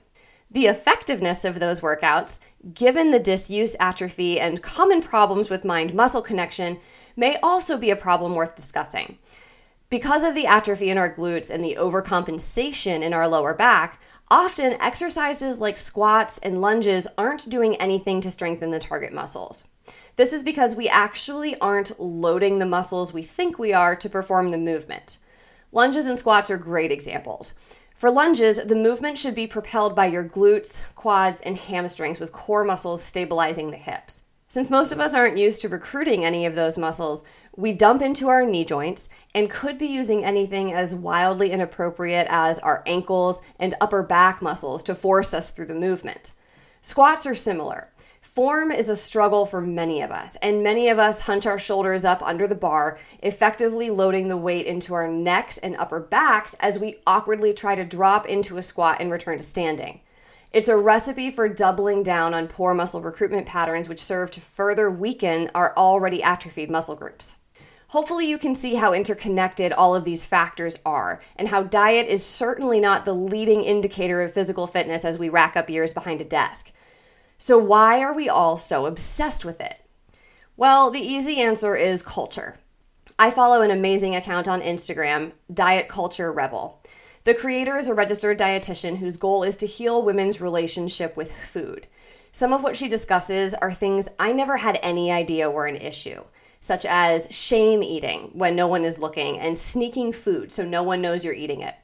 The 0.51 0.67
effectiveness 0.67 1.47
of 1.47 1.61
those 1.61 1.81
workouts, 1.81 2.39
given 2.75 3.11
the 3.11 3.19
disuse 3.19 3.75
atrophy 3.81 4.39
and 4.39 4.63
common 4.63 5.01
problems 5.01 5.49
with 5.49 5.65
mind 5.65 5.95
muscle 5.95 6.23
connection, 6.23 6.79
may 7.19 7.37
also 7.43 7.77
be 7.77 7.91
a 7.91 7.97
problem 7.97 8.37
worth 8.37 8.55
discussing. 8.55 9.19
Because 9.91 10.23
of 10.23 10.37
the 10.37 10.47
atrophy 10.47 10.89
in 10.89 10.97
our 10.97 11.13
glutes 11.13 11.51
and 11.51 11.65
the 11.65 11.77
overcompensation 11.79 13.03
in 13.03 13.13
our 13.13 13.27
lower 13.27 13.55
back, 13.55 14.01
often 14.31 14.81
exercises 14.81 15.59
like 15.59 15.77
squats 15.77 16.39
and 16.39 16.61
lunges 16.61 17.09
aren't 17.19 17.51
doing 17.51 17.75
anything 17.77 18.21
to 18.21 18.31
strengthen 18.31 18.71
the 18.71 18.79
target 18.79 19.13
muscles. 19.13 19.65
This 20.15 20.33
is 20.33 20.45
because 20.45 20.77
we 20.77 20.89
actually 20.89 21.59
aren't 21.59 21.99
loading 21.99 22.59
the 22.59 22.67
muscles 22.67 23.13
we 23.13 23.23
think 23.23 23.59
we 23.59 23.73
are 23.73 23.97
to 23.97 24.09
perform 24.09 24.51
the 24.51 24.59
movement. 24.59 25.19
Lunges 25.73 26.07
and 26.07 26.19
squats 26.19 26.51
are 26.51 26.57
great 26.57 26.93
examples. 26.93 27.53
For 27.97 28.13
lunges, 28.13 28.59
the 28.65 28.77
movement 28.77 29.19
should 29.19 29.35
be 29.35 29.49
propelled 29.49 29.97
by 29.97 30.07
your 30.07 30.25
glutes, 30.25 30.83
quads, 30.95 31.41
and 31.41 31.57
hamstrings 31.57 32.21
with 32.21 32.33
core 32.33 32.63
muscles 32.63 33.03
stabilizing 33.03 33.73
the 33.73 33.77
hips. 33.77 34.23
Since 34.51 34.71
most 34.71 34.93
of 34.93 35.01
us 35.01 35.13
aren't 35.13 35.37
used 35.37 35.61
to 35.61 35.69
recruiting 35.69 36.25
any 36.25 36.47
of 36.47 36.55
those 36.55 36.79
muscles, 36.79 37.23
we 37.55 37.73
dump 37.73 38.01
into 38.01 38.29
our 38.29 38.47
knee 38.47 38.65
joints 38.65 39.11
and 39.35 39.51
could 39.51 39.77
be 39.77 39.87
using 39.87 40.25
anything 40.25 40.73
as 40.73 40.95
wildly 40.95 41.51
inappropriate 41.51 42.27
as 42.31 42.59
our 42.61 42.83
ankles 42.87 43.43
and 43.59 43.75
upper 43.79 44.03
back 44.03 44.41
muscles 44.41 44.83
to 44.85 44.95
force 44.95 45.35
us 45.35 45.51
through 45.51 45.67
the 45.67 45.75
movement. 45.75 46.33
Squats 46.81 47.27
are 47.27 47.35
similar. 47.35 47.89
Form 48.23 48.73
is 48.73 48.89
a 48.89 48.97
struggle 48.97 49.45
for 49.45 49.61
many 49.61 50.01
of 50.01 50.11
us, 50.11 50.37
and 50.41 50.63
many 50.63 50.89
of 50.89 50.99
us 50.99 51.21
hunch 51.21 51.45
our 51.45 51.59
shoulders 51.59 52.07
up 52.07 52.23
under 52.23 52.47
the 52.47 52.55
bar, 52.55 52.99
effectively 53.23 53.91
loading 53.91 54.29
the 54.29 54.37
weight 54.37 54.65
into 54.65 54.95
our 54.95 55.09
necks 55.09 55.59
and 55.59 55.77
upper 55.77 56.01
backs 56.01 56.55
as 56.59 56.79
we 56.79 56.97
awkwardly 57.07 57.53
try 57.53 57.75
to 57.75 57.85
drop 57.85 58.27
into 58.27 58.57
a 58.57 58.63
squat 58.63 58.97
and 58.99 59.11
return 59.11 59.39
to 59.39 59.45
standing. 59.45 60.01
It's 60.51 60.69
a 60.69 60.77
recipe 60.77 61.31
for 61.31 61.47
doubling 61.49 62.03
down 62.03 62.33
on 62.33 62.49
poor 62.49 62.73
muscle 62.73 63.03
recruitment 63.03 63.47
patterns, 63.47 63.89
which 63.89 64.03
serve 64.03 64.31
to 64.31 64.41
further 64.41 64.91
weaken 64.91 65.51
our 65.55 65.77
already 65.77 66.23
atrophied 66.23 66.71
muscle 66.71 66.95
groups. 66.95 67.37
Hopefully, 67.89 68.29
you 68.29 68.39
can 68.39 68.55
see 68.55 68.75
how 68.75 68.95
interconnected 68.95 69.73
all 69.73 69.95
of 69.95 70.05
these 70.05 70.25
factors 70.25 70.79
are, 70.87 71.21
and 71.37 71.49
how 71.49 71.63
diet 71.63 72.07
is 72.07 72.25
certainly 72.25 72.81
not 72.81 73.05
the 73.05 73.15
leading 73.15 73.63
indicator 73.63 74.23
of 74.23 74.33
physical 74.33 74.67
fitness 74.67 75.05
as 75.05 75.19
we 75.19 75.29
rack 75.29 75.57
up 75.57 75.69
years 75.69 75.93
behind 75.93 76.21
a 76.21 76.25
desk. 76.25 76.73
So, 77.37 77.59
why 77.59 78.01
are 78.01 78.15
we 78.15 78.29
all 78.29 78.57
so 78.57 78.87
obsessed 78.87 79.45
with 79.45 79.61
it? 79.61 79.85
Well, 80.57 80.91
the 80.91 81.01
easy 81.01 81.41
answer 81.41 81.77
is 81.77 82.03
culture. 82.03 82.59
I 83.19 83.31
follow 83.31 83.63
an 83.63 83.71
amazing 83.71 84.15
account 84.15 84.49
on 84.49 84.61
Instagram, 84.61 85.33
Diet 85.53 85.89
Culture 85.89 86.33
Rebel. 86.33 86.83
The 87.25 87.35
creator 87.35 87.77
is 87.77 87.89
a 87.89 87.95
registered 87.95 88.39
dietitian 88.39 88.99
whose 88.99 89.17
goal 89.17 89.43
is 89.43 89.57
to 89.57 89.67
heal 89.67 90.03
women's 90.03 90.41
relationship 90.41 91.17
with 91.17 91.33
food. 91.33 91.87
Some 92.33 92.53
of 92.53 92.63
what 92.63 92.77
she 92.77 92.89
discusses 92.89 93.55
are 93.55 93.73
things 93.73 94.07
I 94.19 94.33
never 94.33 94.59
had 94.59 94.79
any 94.83 95.11
idea 95.11 95.51
were 95.51 95.67
an 95.67 95.77
issue, 95.77 96.23
such 96.61 96.87
as 96.87 97.27
shame 97.35 97.83
eating 97.83 98.31
when 98.33 98.55
no 98.55 98.67
one 98.67 98.85
is 98.85 98.99
looking 98.99 99.39
and 99.39 99.59
sneaking 99.59 100.13
food 100.13 100.53
so 100.53 100.65
no 100.65 100.83
one 100.83 101.03
knows 101.03 101.25
you're 101.25 101.35
eating 101.35 101.61
it. 101.61 101.75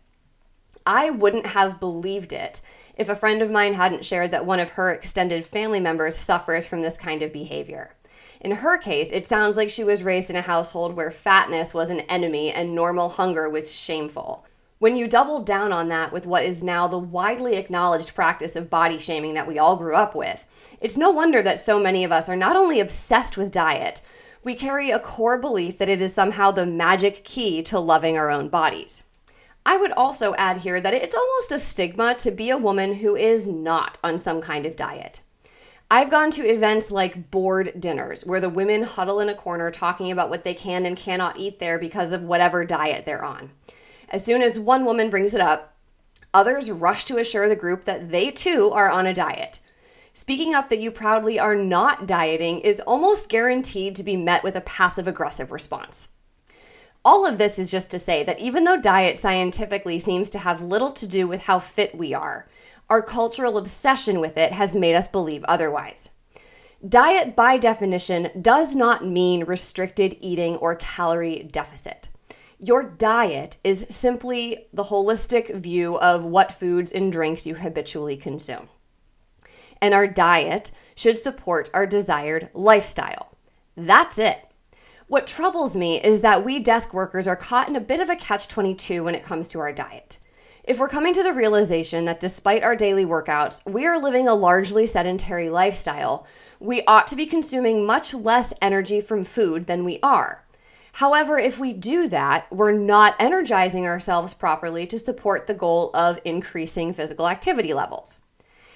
I 0.86 1.10
wouldn't 1.10 1.46
have 1.46 1.80
believed 1.80 2.32
it 2.32 2.60
if 2.96 3.08
a 3.08 3.16
friend 3.16 3.42
of 3.42 3.50
mine 3.50 3.74
hadn't 3.74 4.04
shared 4.04 4.30
that 4.30 4.46
one 4.46 4.60
of 4.60 4.70
her 4.70 4.92
extended 4.92 5.44
family 5.44 5.80
members 5.80 6.16
suffers 6.16 6.66
from 6.66 6.82
this 6.82 6.96
kind 6.96 7.22
of 7.22 7.32
behavior. 7.32 7.94
In 8.40 8.50
her 8.52 8.76
case, 8.78 9.10
it 9.10 9.26
sounds 9.26 9.56
like 9.56 9.70
she 9.70 9.84
was 9.84 10.02
raised 10.02 10.30
in 10.30 10.36
a 10.36 10.42
household 10.42 10.94
where 10.94 11.10
fatness 11.10 11.72
was 11.72 11.88
an 11.88 12.00
enemy 12.02 12.52
and 12.52 12.74
normal 12.74 13.08
hunger 13.08 13.48
was 13.48 13.72
shameful. 13.74 14.44
When 14.84 14.98
you 14.98 15.08
double 15.08 15.40
down 15.40 15.72
on 15.72 15.88
that 15.88 16.12
with 16.12 16.26
what 16.26 16.44
is 16.44 16.62
now 16.62 16.86
the 16.86 16.98
widely 16.98 17.56
acknowledged 17.56 18.14
practice 18.14 18.54
of 18.54 18.68
body 18.68 18.98
shaming 18.98 19.32
that 19.32 19.46
we 19.46 19.58
all 19.58 19.76
grew 19.76 19.96
up 19.96 20.14
with, 20.14 20.44
it's 20.78 20.98
no 20.98 21.10
wonder 21.10 21.40
that 21.40 21.58
so 21.58 21.80
many 21.80 22.04
of 22.04 22.12
us 22.12 22.28
are 22.28 22.36
not 22.36 22.54
only 22.54 22.80
obsessed 22.80 23.38
with 23.38 23.50
diet, 23.50 24.02
we 24.42 24.54
carry 24.54 24.90
a 24.90 24.98
core 24.98 25.38
belief 25.38 25.78
that 25.78 25.88
it 25.88 26.02
is 26.02 26.12
somehow 26.12 26.50
the 26.50 26.66
magic 26.66 27.24
key 27.24 27.62
to 27.62 27.80
loving 27.80 28.18
our 28.18 28.28
own 28.28 28.50
bodies. 28.50 29.02
I 29.64 29.78
would 29.78 29.92
also 29.92 30.34
add 30.34 30.58
here 30.58 30.82
that 30.82 30.92
it's 30.92 31.16
almost 31.16 31.50
a 31.50 31.58
stigma 31.58 32.14
to 32.16 32.30
be 32.30 32.50
a 32.50 32.58
woman 32.58 32.96
who 32.96 33.16
is 33.16 33.48
not 33.48 33.96
on 34.04 34.18
some 34.18 34.42
kind 34.42 34.66
of 34.66 34.76
diet. 34.76 35.22
I've 35.90 36.10
gone 36.10 36.30
to 36.32 36.46
events 36.46 36.90
like 36.90 37.30
board 37.30 37.72
dinners 37.80 38.26
where 38.26 38.40
the 38.40 38.50
women 38.50 38.82
huddle 38.82 39.20
in 39.20 39.30
a 39.30 39.34
corner 39.34 39.70
talking 39.70 40.12
about 40.12 40.28
what 40.28 40.44
they 40.44 40.52
can 40.52 40.84
and 40.84 40.94
cannot 40.94 41.38
eat 41.38 41.58
there 41.58 41.78
because 41.78 42.12
of 42.12 42.22
whatever 42.22 42.66
diet 42.66 43.06
they're 43.06 43.24
on. 43.24 43.52
As 44.14 44.24
soon 44.24 44.42
as 44.42 44.60
one 44.60 44.84
woman 44.84 45.10
brings 45.10 45.34
it 45.34 45.40
up, 45.40 45.74
others 46.32 46.70
rush 46.70 47.04
to 47.06 47.18
assure 47.18 47.48
the 47.48 47.56
group 47.56 47.82
that 47.82 48.12
they 48.12 48.30
too 48.30 48.70
are 48.72 48.88
on 48.88 49.08
a 49.08 49.12
diet. 49.12 49.58
Speaking 50.12 50.54
up 50.54 50.68
that 50.68 50.78
you 50.78 50.92
proudly 50.92 51.36
are 51.40 51.56
not 51.56 52.06
dieting 52.06 52.60
is 52.60 52.78
almost 52.78 53.28
guaranteed 53.28 53.96
to 53.96 54.04
be 54.04 54.16
met 54.16 54.44
with 54.44 54.54
a 54.54 54.60
passive 54.60 55.08
aggressive 55.08 55.50
response. 55.50 56.10
All 57.04 57.26
of 57.26 57.38
this 57.38 57.58
is 57.58 57.72
just 57.72 57.90
to 57.90 57.98
say 57.98 58.22
that 58.22 58.38
even 58.38 58.62
though 58.62 58.80
diet 58.80 59.18
scientifically 59.18 59.98
seems 59.98 60.30
to 60.30 60.38
have 60.38 60.62
little 60.62 60.92
to 60.92 61.08
do 61.08 61.26
with 61.26 61.42
how 61.42 61.58
fit 61.58 61.92
we 61.98 62.14
are, 62.14 62.46
our 62.88 63.02
cultural 63.02 63.58
obsession 63.58 64.20
with 64.20 64.36
it 64.36 64.52
has 64.52 64.76
made 64.76 64.94
us 64.94 65.08
believe 65.08 65.42
otherwise. 65.46 66.10
Diet, 66.88 67.34
by 67.34 67.58
definition, 67.58 68.30
does 68.40 68.76
not 68.76 69.04
mean 69.04 69.42
restricted 69.42 70.16
eating 70.20 70.54
or 70.58 70.76
calorie 70.76 71.48
deficit. 71.50 72.10
Your 72.58 72.82
diet 72.82 73.56
is 73.64 73.86
simply 73.90 74.66
the 74.72 74.84
holistic 74.84 75.54
view 75.54 75.98
of 75.98 76.24
what 76.24 76.52
foods 76.52 76.92
and 76.92 77.10
drinks 77.10 77.46
you 77.46 77.56
habitually 77.56 78.16
consume. 78.16 78.68
And 79.80 79.92
our 79.92 80.06
diet 80.06 80.70
should 80.94 81.22
support 81.22 81.68
our 81.74 81.86
desired 81.86 82.50
lifestyle. 82.54 83.36
That's 83.76 84.18
it. 84.18 84.50
What 85.08 85.26
troubles 85.26 85.76
me 85.76 86.00
is 86.00 86.22
that 86.22 86.44
we 86.44 86.58
desk 86.58 86.94
workers 86.94 87.26
are 87.26 87.36
caught 87.36 87.68
in 87.68 87.76
a 87.76 87.80
bit 87.80 88.00
of 88.00 88.08
a 88.08 88.16
catch 88.16 88.48
22 88.48 89.04
when 89.04 89.14
it 89.14 89.24
comes 89.24 89.48
to 89.48 89.60
our 89.60 89.72
diet. 89.72 90.18
If 90.62 90.78
we're 90.78 90.88
coming 90.88 91.12
to 91.12 91.22
the 91.22 91.34
realization 91.34 92.06
that 92.06 92.20
despite 92.20 92.62
our 92.62 92.74
daily 92.74 93.04
workouts, 93.04 93.60
we 93.70 93.84
are 93.84 94.00
living 94.00 94.26
a 94.26 94.34
largely 94.34 94.86
sedentary 94.86 95.50
lifestyle, 95.50 96.26
we 96.58 96.82
ought 96.86 97.06
to 97.08 97.16
be 97.16 97.26
consuming 97.26 97.86
much 97.86 98.14
less 98.14 98.54
energy 98.62 99.02
from 99.02 99.24
food 99.24 99.66
than 99.66 99.84
we 99.84 99.98
are. 100.02 100.43
However, 100.98 101.40
if 101.40 101.58
we 101.58 101.72
do 101.72 102.06
that, 102.06 102.46
we're 102.52 102.70
not 102.70 103.16
energizing 103.18 103.84
ourselves 103.84 104.32
properly 104.32 104.86
to 104.86 104.96
support 104.96 105.48
the 105.48 105.52
goal 105.54 105.90
of 105.92 106.20
increasing 106.24 106.92
physical 106.92 107.26
activity 107.26 107.74
levels. 107.74 108.20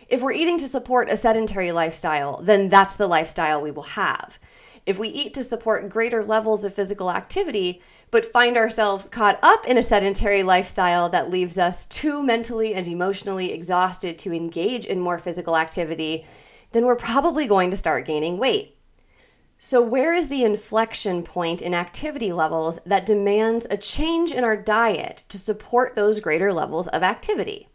If 0.09 0.21
we're 0.21 0.33
eating 0.33 0.59
to 0.59 0.67
support 0.67 1.09
a 1.09 1.17
sedentary 1.17 1.71
lifestyle, 1.71 2.41
then 2.43 2.71
that's 2.71 2.97
the 2.97 3.07
lifestyle 3.07 3.63
we 3.63 3.71
will 3.71 3.85
have. 3.85 4.41
If 4.85 4.99
we 4.99 5.07
eat 5.11 5.33
to 5.35 5.45
support 5.45 5.91
greater 5.91 6.25
levels 6.25 6.65
of 6.65 6.75
physical 6.75 7.13
activity, 7.13 7.83
but 8.11 8.27
find 8.27 8.57
ourselves 8.57 9.07
caught 9.07 9.39
up 9.41 9.65
in 9.65 9.79
a 9.79 9.83
sedentary 9.83 10.43
lifestyle 10.43 11.09
that 11.11 11.31
leaves 11.31 11.57
us 11.57 11.87
too 11.87 12.21
mentally 12.21 12.75
and 12.75 12.89
emotionally 12.89 13.53
exhausted 13.53 14.19
to 14.19 14.33
engage 14.33 14.87
in 14.87 14.99
more 14.99 15.21
physical 15.21 15.57
activity, 15.57 16.27
then 16.73 16.85
we're 16.85 16.97
probably 16.97 17.47
going 17.47 17.71
to 17.71 17.77
start 17.77 18.07
gaining 18.07 18.39
weight. 18.39 18.78
So, 19.61 19.83
where 19.83 20.15
is 20.15 20.29
the 20.29 20.45
inflection 20.45 21.25
point 21.25 21.62
in 21.62 21.75
activity 21.75 22.31
levels 22.31 22.79
that 22.87 23.05
demands 23.05 23.67
a 23.69 23.77
change 23.77 24.31
in 24.31 24.45
our 24.45 24.57
diet 24.57 25.25
to 25.31 25.37
support 25.37 25.97
those 25.97 26.21
greater 26.21 26.53
levels 26.53 26.87
of 26.87 27.03
activity? 27.03 27.67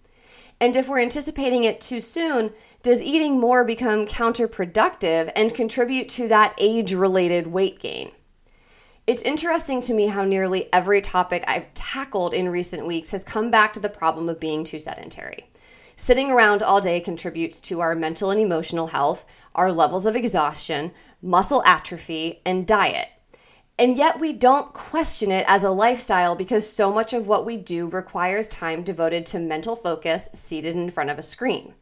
And 0.61 0.77
if 0.77 0.87
we're 0.87 1.01
anticipating 1.01 1.65
it 1.65 1.81
too 1.81 1.99
soon, 1.99 2.53
does 2.83 3.01
eating 3.01 3.37
more 3.37 3.65
become 3.65 4.05
counterproductive 4.05 5.29
and 5.35 5.53
contribute 5.53 6.07
to 6.09 6.29
that 6.29 6.53
age 6.57 6.93
related 6.93 7.47
weight 7.47 7.81
gain? 7.81 8.11
It's 9.05 9.21
interesting 9.23 9.81
to 9.81 9.93
me 9.93 10.07
how 10.07 10.23
nearly 10.23 10.71
every 10.71 11.01
topic 11.01 11.43
I've 11.49 11.73
tackled 11.73 12.33
in 12.33 12.47
recent 12.47 12.87
weeks 12.87 13.11
has 13.11 13.25
come 13.25 13.51
back 13.51 13.73
to 13.73 13.81
the 13.81 13.89
problem 13.89 14.29
of 14.29 14.39
being 14.39 14.63
too 14.63 14.79
sedentary. 14.79 15.49
Sitting 15.95 16.31
around 16.31 16.63
all 16.63 16.81
day 16.81 16.99
contributes 16.99 17.59
to 17.61 17.79
our 17.79 17.95
mental 17.95 18.31
and 18.31 18.39
emotional 18.39 18.87
health, 18.87 19.25
our 19.55 19.71
levels 19.71 20.05
of 20.05 20.15
exhaustion, 20.15 20.91
muscle 21.21 21.63
atrophy, 21.65 22.41
and 22.45 22.65
diet. 22.65 23.09
And 23.77 23.97
yet 23.97 24.19
we 24.19 24.33
don't 24.33 24.73
question 24.73 25.31
it 25.31 25.45
as 25.47 25.63
a 25.63 25.71
lifestyle 25.71 26.35
because 26.35 26.71
so 26.71 26.91
much 26.91 27.13
of 27.13 27.27
what 27.27 27.45
we 27.45 27.57
do 27.57 27.87
requires 27.87 28.47
time 28.47 28.83
devoted 28.83 29.25
to 29.27 29.39
mental 29.39 29.75
focus 29.75 30.29
seated 30.33 30.75
in 30.75 30.89
front 30.89 31.09
of 31.09 31.17
a 31.17 31.23
screen. 31.23 31.73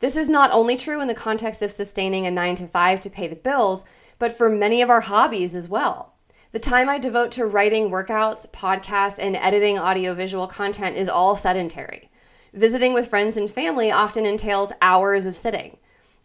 This 0.00 0.16
is 0.16 0.28
not 0.28 0.52
only 0.52 0.76
true 0.76 1.00
in 1.00 1.08
the 1.08 1.14
context 1.14 1.60
of 1.62 1.72
sustaining 1.72 2.26
a 2.26 2.30
9 2.30 2.54
to 2.56 2.66
5 2.66 3.00
to 3.00 3.10
pay 3.10 3.26
the 3.26 3.36
bills, 3.36 3.84
but 4.18 4.32
for 4.32 4.48
many 4.48 4.82
of 4.82 4.90
our 4.90 5.02
hobbies 5.02 5.54
as 5.54 5.68
well. 5.68 6.14
The 6.50 6.58
time 6.58 6.88
I 6.88 6.98
devote 6.98 7.30
to 7.32 7.46
writing 7.46 7.90
workouts, 7.90 8.48
podcasts, 8.50 9.18
and 9.18 9.36
editing 9.36 9.78
audiovisual 9.78 10.46
content 10.46 10.96
is 10.96 11.08
all 11.08 11.36
sedentary. 11.36 12.10
Visiting 12.52 12.94
with 12.94 13.08
friends 13.08 13.36
and 13.36 13.50
family 13.50 13.90
often 13.90 14.24
entails 14.24 14.72
hours 14.80 15.26
of 15.26 15.36
sitting. 15.36 15.76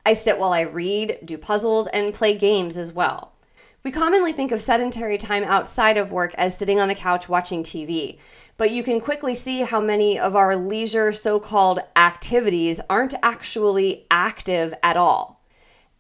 I 0.06 0.14
sit 0.14 0.38
while 0.38 0.54
I 0.54 0.62
read, 0.62 1.20
do 1.24 1.38
puzzles, 1.38 1.88
and 1.88 2.14
play 2.14 2.38
games 2.38 2.78
as 2.78 2.94
well. 2.94 3.34
We 3.84 3.92
commonly 3.92 4.32
think 4.32 4.54
of 4.54 4.62
sedentary 4.62 5.18
time 5.18 5.44
outside 5.44 5.98
of 5.98 6.12
work 6.12 6.34
as 6.36 6.58
sitting 6.58 6.80
on 6.80 6.88
the 6.88 6.96
couch 6.96 7.28
watching 7.28 7.64
TV, 7.64 8.18
but 8.56 8.72
you 8.72 8.82
can 8.82 9.02
quickly 9.02 9.36
see 9.36 9.62
how 9.62 9.82
many 9.82 10.18
of 10.18 10.38
our 10.38 10.56
leisure 10.56 11.12
so 11.12 11.40
called 11.40 11.80
activities 11.98 12.80
aren't 12.90 13.16
actually 13.22 14.06
active 14.10 14.74
at 14.82 14.96
all. 14.96 15.42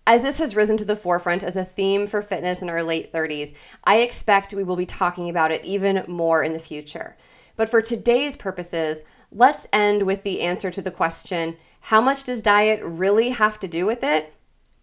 As 0.07 0.21
this 0.21 0.37
has 0.39 0.55
risen 0.55 0.77
to 0.77 0.85
the 0.85 0.95
forefront 0.95 1.43
as 1.43 1.57
a 1.57 1.65
theme 1.65 2.07
for 2.07 2.21
fitness 2.21 2.61
in 2.61 2.69
our 2.69 2.83
late 2.83 3.11
30s, 3.11 3.53
I 3.83 3.97
expect 3.97 4.53
we 4.53 4.63
will 4.63 4.75
be 4.77 4.85
talking 4.85 5.29
about 5.29 5.51
it 5.51 5.65
even 5.65 6.05
more 6.07 6.43
in 6.43 6.53
the 6.53 6.59
future. 6.59 7.17
But 7.55 7.69
for 7.69 7.81
today's 7.81 8.35
purposes, 8.35 9.01
let's 9.33 9.67
end 9.73 10.03
with 10.03 10.23
the 10.23 10.41
answer 10.41 10.71
to 10.71 10.81
the 10.81 10.91
question 10.91 11.57
how 11.87 11.99
much 11.99 12.23
does 12.23 12.41
diet 12.41 12.81
really 12.81 13.31
have 13.31 13.59
to 13.59 13.67
do 13.67 13.85
with 13.85 14.03
it? 14.03 14.33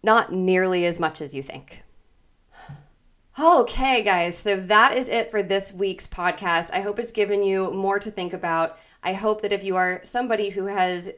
Not 0.03 0.31
nearly 0.31 0.85
as 0.85 0.99
much 0.99 1.19
as 1.19 1.33
you 1.33 1.41
think. 1.41 1.81
Okay, 3.39 4.03
guys, 4.03 4.37
so 4.37 4.55
that 4.55 4.95
is 4.95 5.07
it 5.07 5.31
for 5.31 5.41
this 5.41 5.73
week's 5.73 6.05
podcast. 6.05 6.69
I 6.71 6.81
hope 6.81 6.99
it's 6.99 7.11
given 7.11 7.41
you 7.41 7.71
more 7.71 7.97
to 7.97 8.11
think 8.11 8.33
about. 8.33 8.77
I 9.01 9.13
hope 9.13 9.41
that 9.41 9.51
if 9.51 9.63
you 9.63 9.75
are 9.77 9.99
somebody 10.03 10.49
who 10.49 10.65
has 10.65 11.09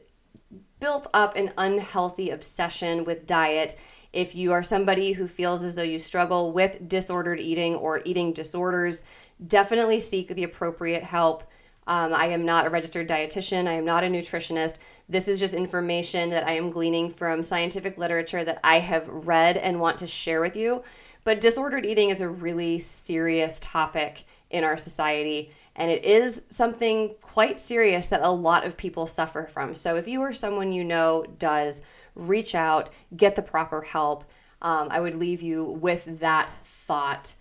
built 0.80 1.06
up 1.12 1.36
an 1.36 1.52
unhealthy 1.58 2.30
obsession 2.30 3.04
with 3.04 3.26
diet, 3.26 3.76
if 4.14 4.34
you 4.34 4.52
are 4.52 4.62
somebody 4.62 5.12
who 5.12 5.26
feels 5.26 5.62
as 5.64 5.74
though 5.74 5.82
you 5.82 5.98
struggle 5.98 6.52
with 6.52 6.88
disordered 6.88 7.40
eating 7.40 7.74
or 7.74 8.00
eating 8.06 8.32
disorders, 8.32 9.02
definitely 9.44 9.98
seek 9.98 10.28
the 10.28 10.44
appropriate 10.44 11.02
help. 11.02 11.42
Um, 11.86 12.14
I 12.14 12.26
am 12.26 12.44
not 12.44 12.66
a 12.66 12.70
registered 12.70 13.08
dietitian. 13.08 13.66
I 13.66 13.72
am 13.72 13.84
not 13.84 14.04
a 14.04 14.08
nutritionist. 14.08 14.76
This 15.08 15.28
is 15.28 15.38
just 15.38 15.54
information 15.54 16.30
that 16.30 16.46
I 16.46 16.52
am 16.52 16.70
gleaning 16.70 17.10
from 17.10 17.42
scientific 17.42 17.98
literature 17.98 18.44
that 18.44 18.60
I 18.64 18.78
have 18.80 19.08
read 19.08 19.56
and 19.56 19.80
want 19.80 19.98
to 19.98 20.06
share 20.06 20.40
with 20.40 20.56
you. 20.56 20.82
But 21.24 21.40
disordered 21.40 21.86
eating 21.86 22.10
is 22.10 22.20
a 22.20 22.28
really 22.28 22.78
serious 22.78 23.58
topic 23.60 24.24
in 24.50 24.62
our 24.62 24.76
society, 24.76 25.50
and 25.74 25.90
it 25.90 26.04
is 26.04 26.42
something 26.48 27.14
quite 27.20 27.58
serious 27.58 28.06
that 28.08 28.20
a 28.22 28.30
lot 28.30 28.64
of 28.64 28.76
people 28.76 29.06
suffer 29.06 29.46
from. 29.46 29.74
So 29.74 29.96
if 29.96 30.06
you 30.06 30.20
or 30.20 30.32
someone 30.32 30.70
you 30.70 30.84
know 30.84 31.24
does, 31.38 31.82
reach 32.14 32.54
out, 32.54 32.90
get 33.16 33.36
the 33.36 33.42
proper 33.42 33.82
help. 33.82 34.24
Um, 34.62 34.88
I 34.90 35.00
would 35.00 35.16
leave 35.16 35.42
you 35.42 35.64
with 35.64 36.20
that 36.20 36.50
thought 36.62 37.34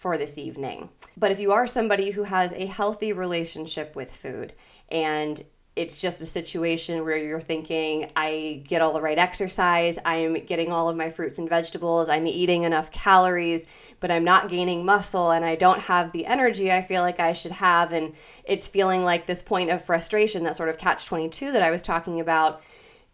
for 0.00 0.16
this 0.16 0.38
evening. 0.38 0.88
But 1.18 1.30
if 1.30 1.38
you 1.38 1.52
are 1.52 1.66
somebody 1.66 2.12
who 2.12 2.22
has 2.22 2.54
a 2.54 2.64
healthy 2.64 3.12
relationship 3.12 3.94
with 3.94 4.10
food 4.10 4.54
and 4.90 5.44
it's 5.76 6.00
just 6.00 6.22
a 6.22 6.26
situation 6.26 7.04
where 7.04 7.18
you're 7.18 7.38
thinking, 7.38 8.10
I 8.16 8.64
get 8.66 8.80
all 8.80 8.94
the 8.94 9.02
right 9.02 9.18
exercise, 9.18 9.98
I'm 10.06 10.46
getting 10.46 10.72
all 10.72 10.88
of 10.88 10.96
my 10.96 11.10
fruits 11.10 11.38
and 11.38 11.50
vegetables, 11.50 12.08
I'm 12.08 12.26
eating 12.26 12.62
enough 12.62 12.90
calories, 12.90 13.66
but 14.00 14.10
I'm 14.10 14.24
not 14.24 14.48
gaining 14.48 14.86
muscle 14.86 15.32
and 15.32 15.44
I 15.44 15.54
don't 15.54 15.80
have 15.80 16.12
the 16.12 16.24
energy 16.24 16.72
I 16.72 16.80
feel 16.80 17.02
like 17.02 17.20
I 17.20 17.34
should 17.34 17.52
have. 17.52 17.92
And 17.92 18.14
it's 18.44 18.66
feeling 18.66 19.04
like 19.04 19.26
this 19.26 19.42
point 19.42 19.68
of 19.68 19.84
frustration, 19.84 20.44
that 20.44 20.56
sort 20.56 20.70
of 20.70 20.78
catch 20.78 21.04
22 21.04 21.52
that 21.52 21.62
I 21.62 21.70
was 21.70 21.82
talking 21.82 22.20
about. 22.20 22.62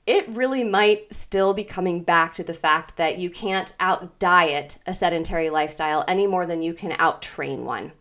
It 0.06 0.28
really 0.28 0.62
might 0.62 1.12
still 1.12 1.52
be 1.52 1.64
coming 1.64 2.02
back 2.02 2.34
to 2.34 2.44
the 2.44 2.54
fact 2.54 2.96
that 2.96 3.18
you 3.18 3.28
can't 3.28 3.72
out 3.80 4.18
diet 4.18 4.78
a 4.86 4.94
sedentary 4.94 5.50
lifestyle 5.50 6.04
any 6.06 6.26
more 6.26 6.46
than 6.46 6.62
you 6.62 6.74
can 6.74 6.92
out 6.98 7.22
train 7.22 7.64
one. 7.64 7.92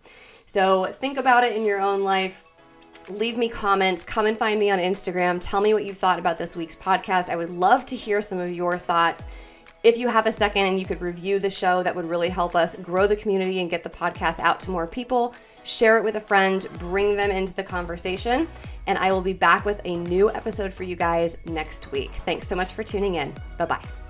So 0.46 0.86
think 0.86 1.18
about 1.18 1.44
it 1.44 1.56
in 1.56 1.66
your 1.66 1.82
own 1.82 2.04
life 2.04 2.46
leave 3.10 3.38
me 3.38 3.48
comments. 3.48 4.04
Come 4.04 4.26
and 4.26 4.38
find 4.38 4.60
me 4.60 4.70
on 4.70 4.80
Instagram. 4.80 5.38
Tell 5.40 5.62
me 5.62 5.74
what 5.74 5.86
you 5.86 5.94
thought 5.94 6.20
about 6.20 6.38
this 6.38 6.56
week's 6.56 6.76
podcast. 6.76 7.30
I 7.30 7.36
would 7.36 7.50
love 7.50 7.86
to 7.88 7.96
hear 7.96 8.22
some 8.22 8.40
of 8.40 8.52
your 8.52 8.78
thoughts. 8.78 9.26
If 9.86 10.00
you 10.00 10.08
have 10.08 10.26
a 10.26 10.32
second 10.32 10.64
and 10.64 10.80
you 10.80 10.86
could 10.88 11.00
review 11.00 11.38
the 11.38 11.52
show, 11.52 11.84
that 11.84 11.96
would 11.96 12.06
really 12.06 12.30
help 12.30 12.56
us 12.56 12.76
grow 12.78 13.06
the 13.06 13.16
community 13.16 13.60
and 13.60 13.70
get 13.70 13.84
the 13.84 13.90
podcast 13.92 14.40
out 14.40 14.60
to 14.62 14.72
more 14.72 14.88
people. 14.88 15.36
Share 15.62 16.00
it 16.00 16.04
with 16.04 16.16
a 16.16 16.20
friend, 16.20 16.66
bring 16.80 17.16
them 17.16 17.30
into 17.30 17.54
the 17.54 17.64
conversation, 17.64 18.48
and 18.88 18.98
I 18.98 19.12
will 19.12 19.22
be 19.22 19.34
back 19.34 19.64
with 19.64 19.82
a 19.86 19.96
new 19.98 20.32
episode 20.32 20.74
for 20.74 20.82
you 20.82 20.96
guys 20.96 21.38
next 21.46 21.92
week. 21.92 22.10
Thanks 22.26 22.48
so 22.48 22.56
much 22.56 22.74
for 22.74 22.82
tuning 22.82 23.14
in. 23.14 23.32
Bye 23.60 23.66
bye. 23.66 24.05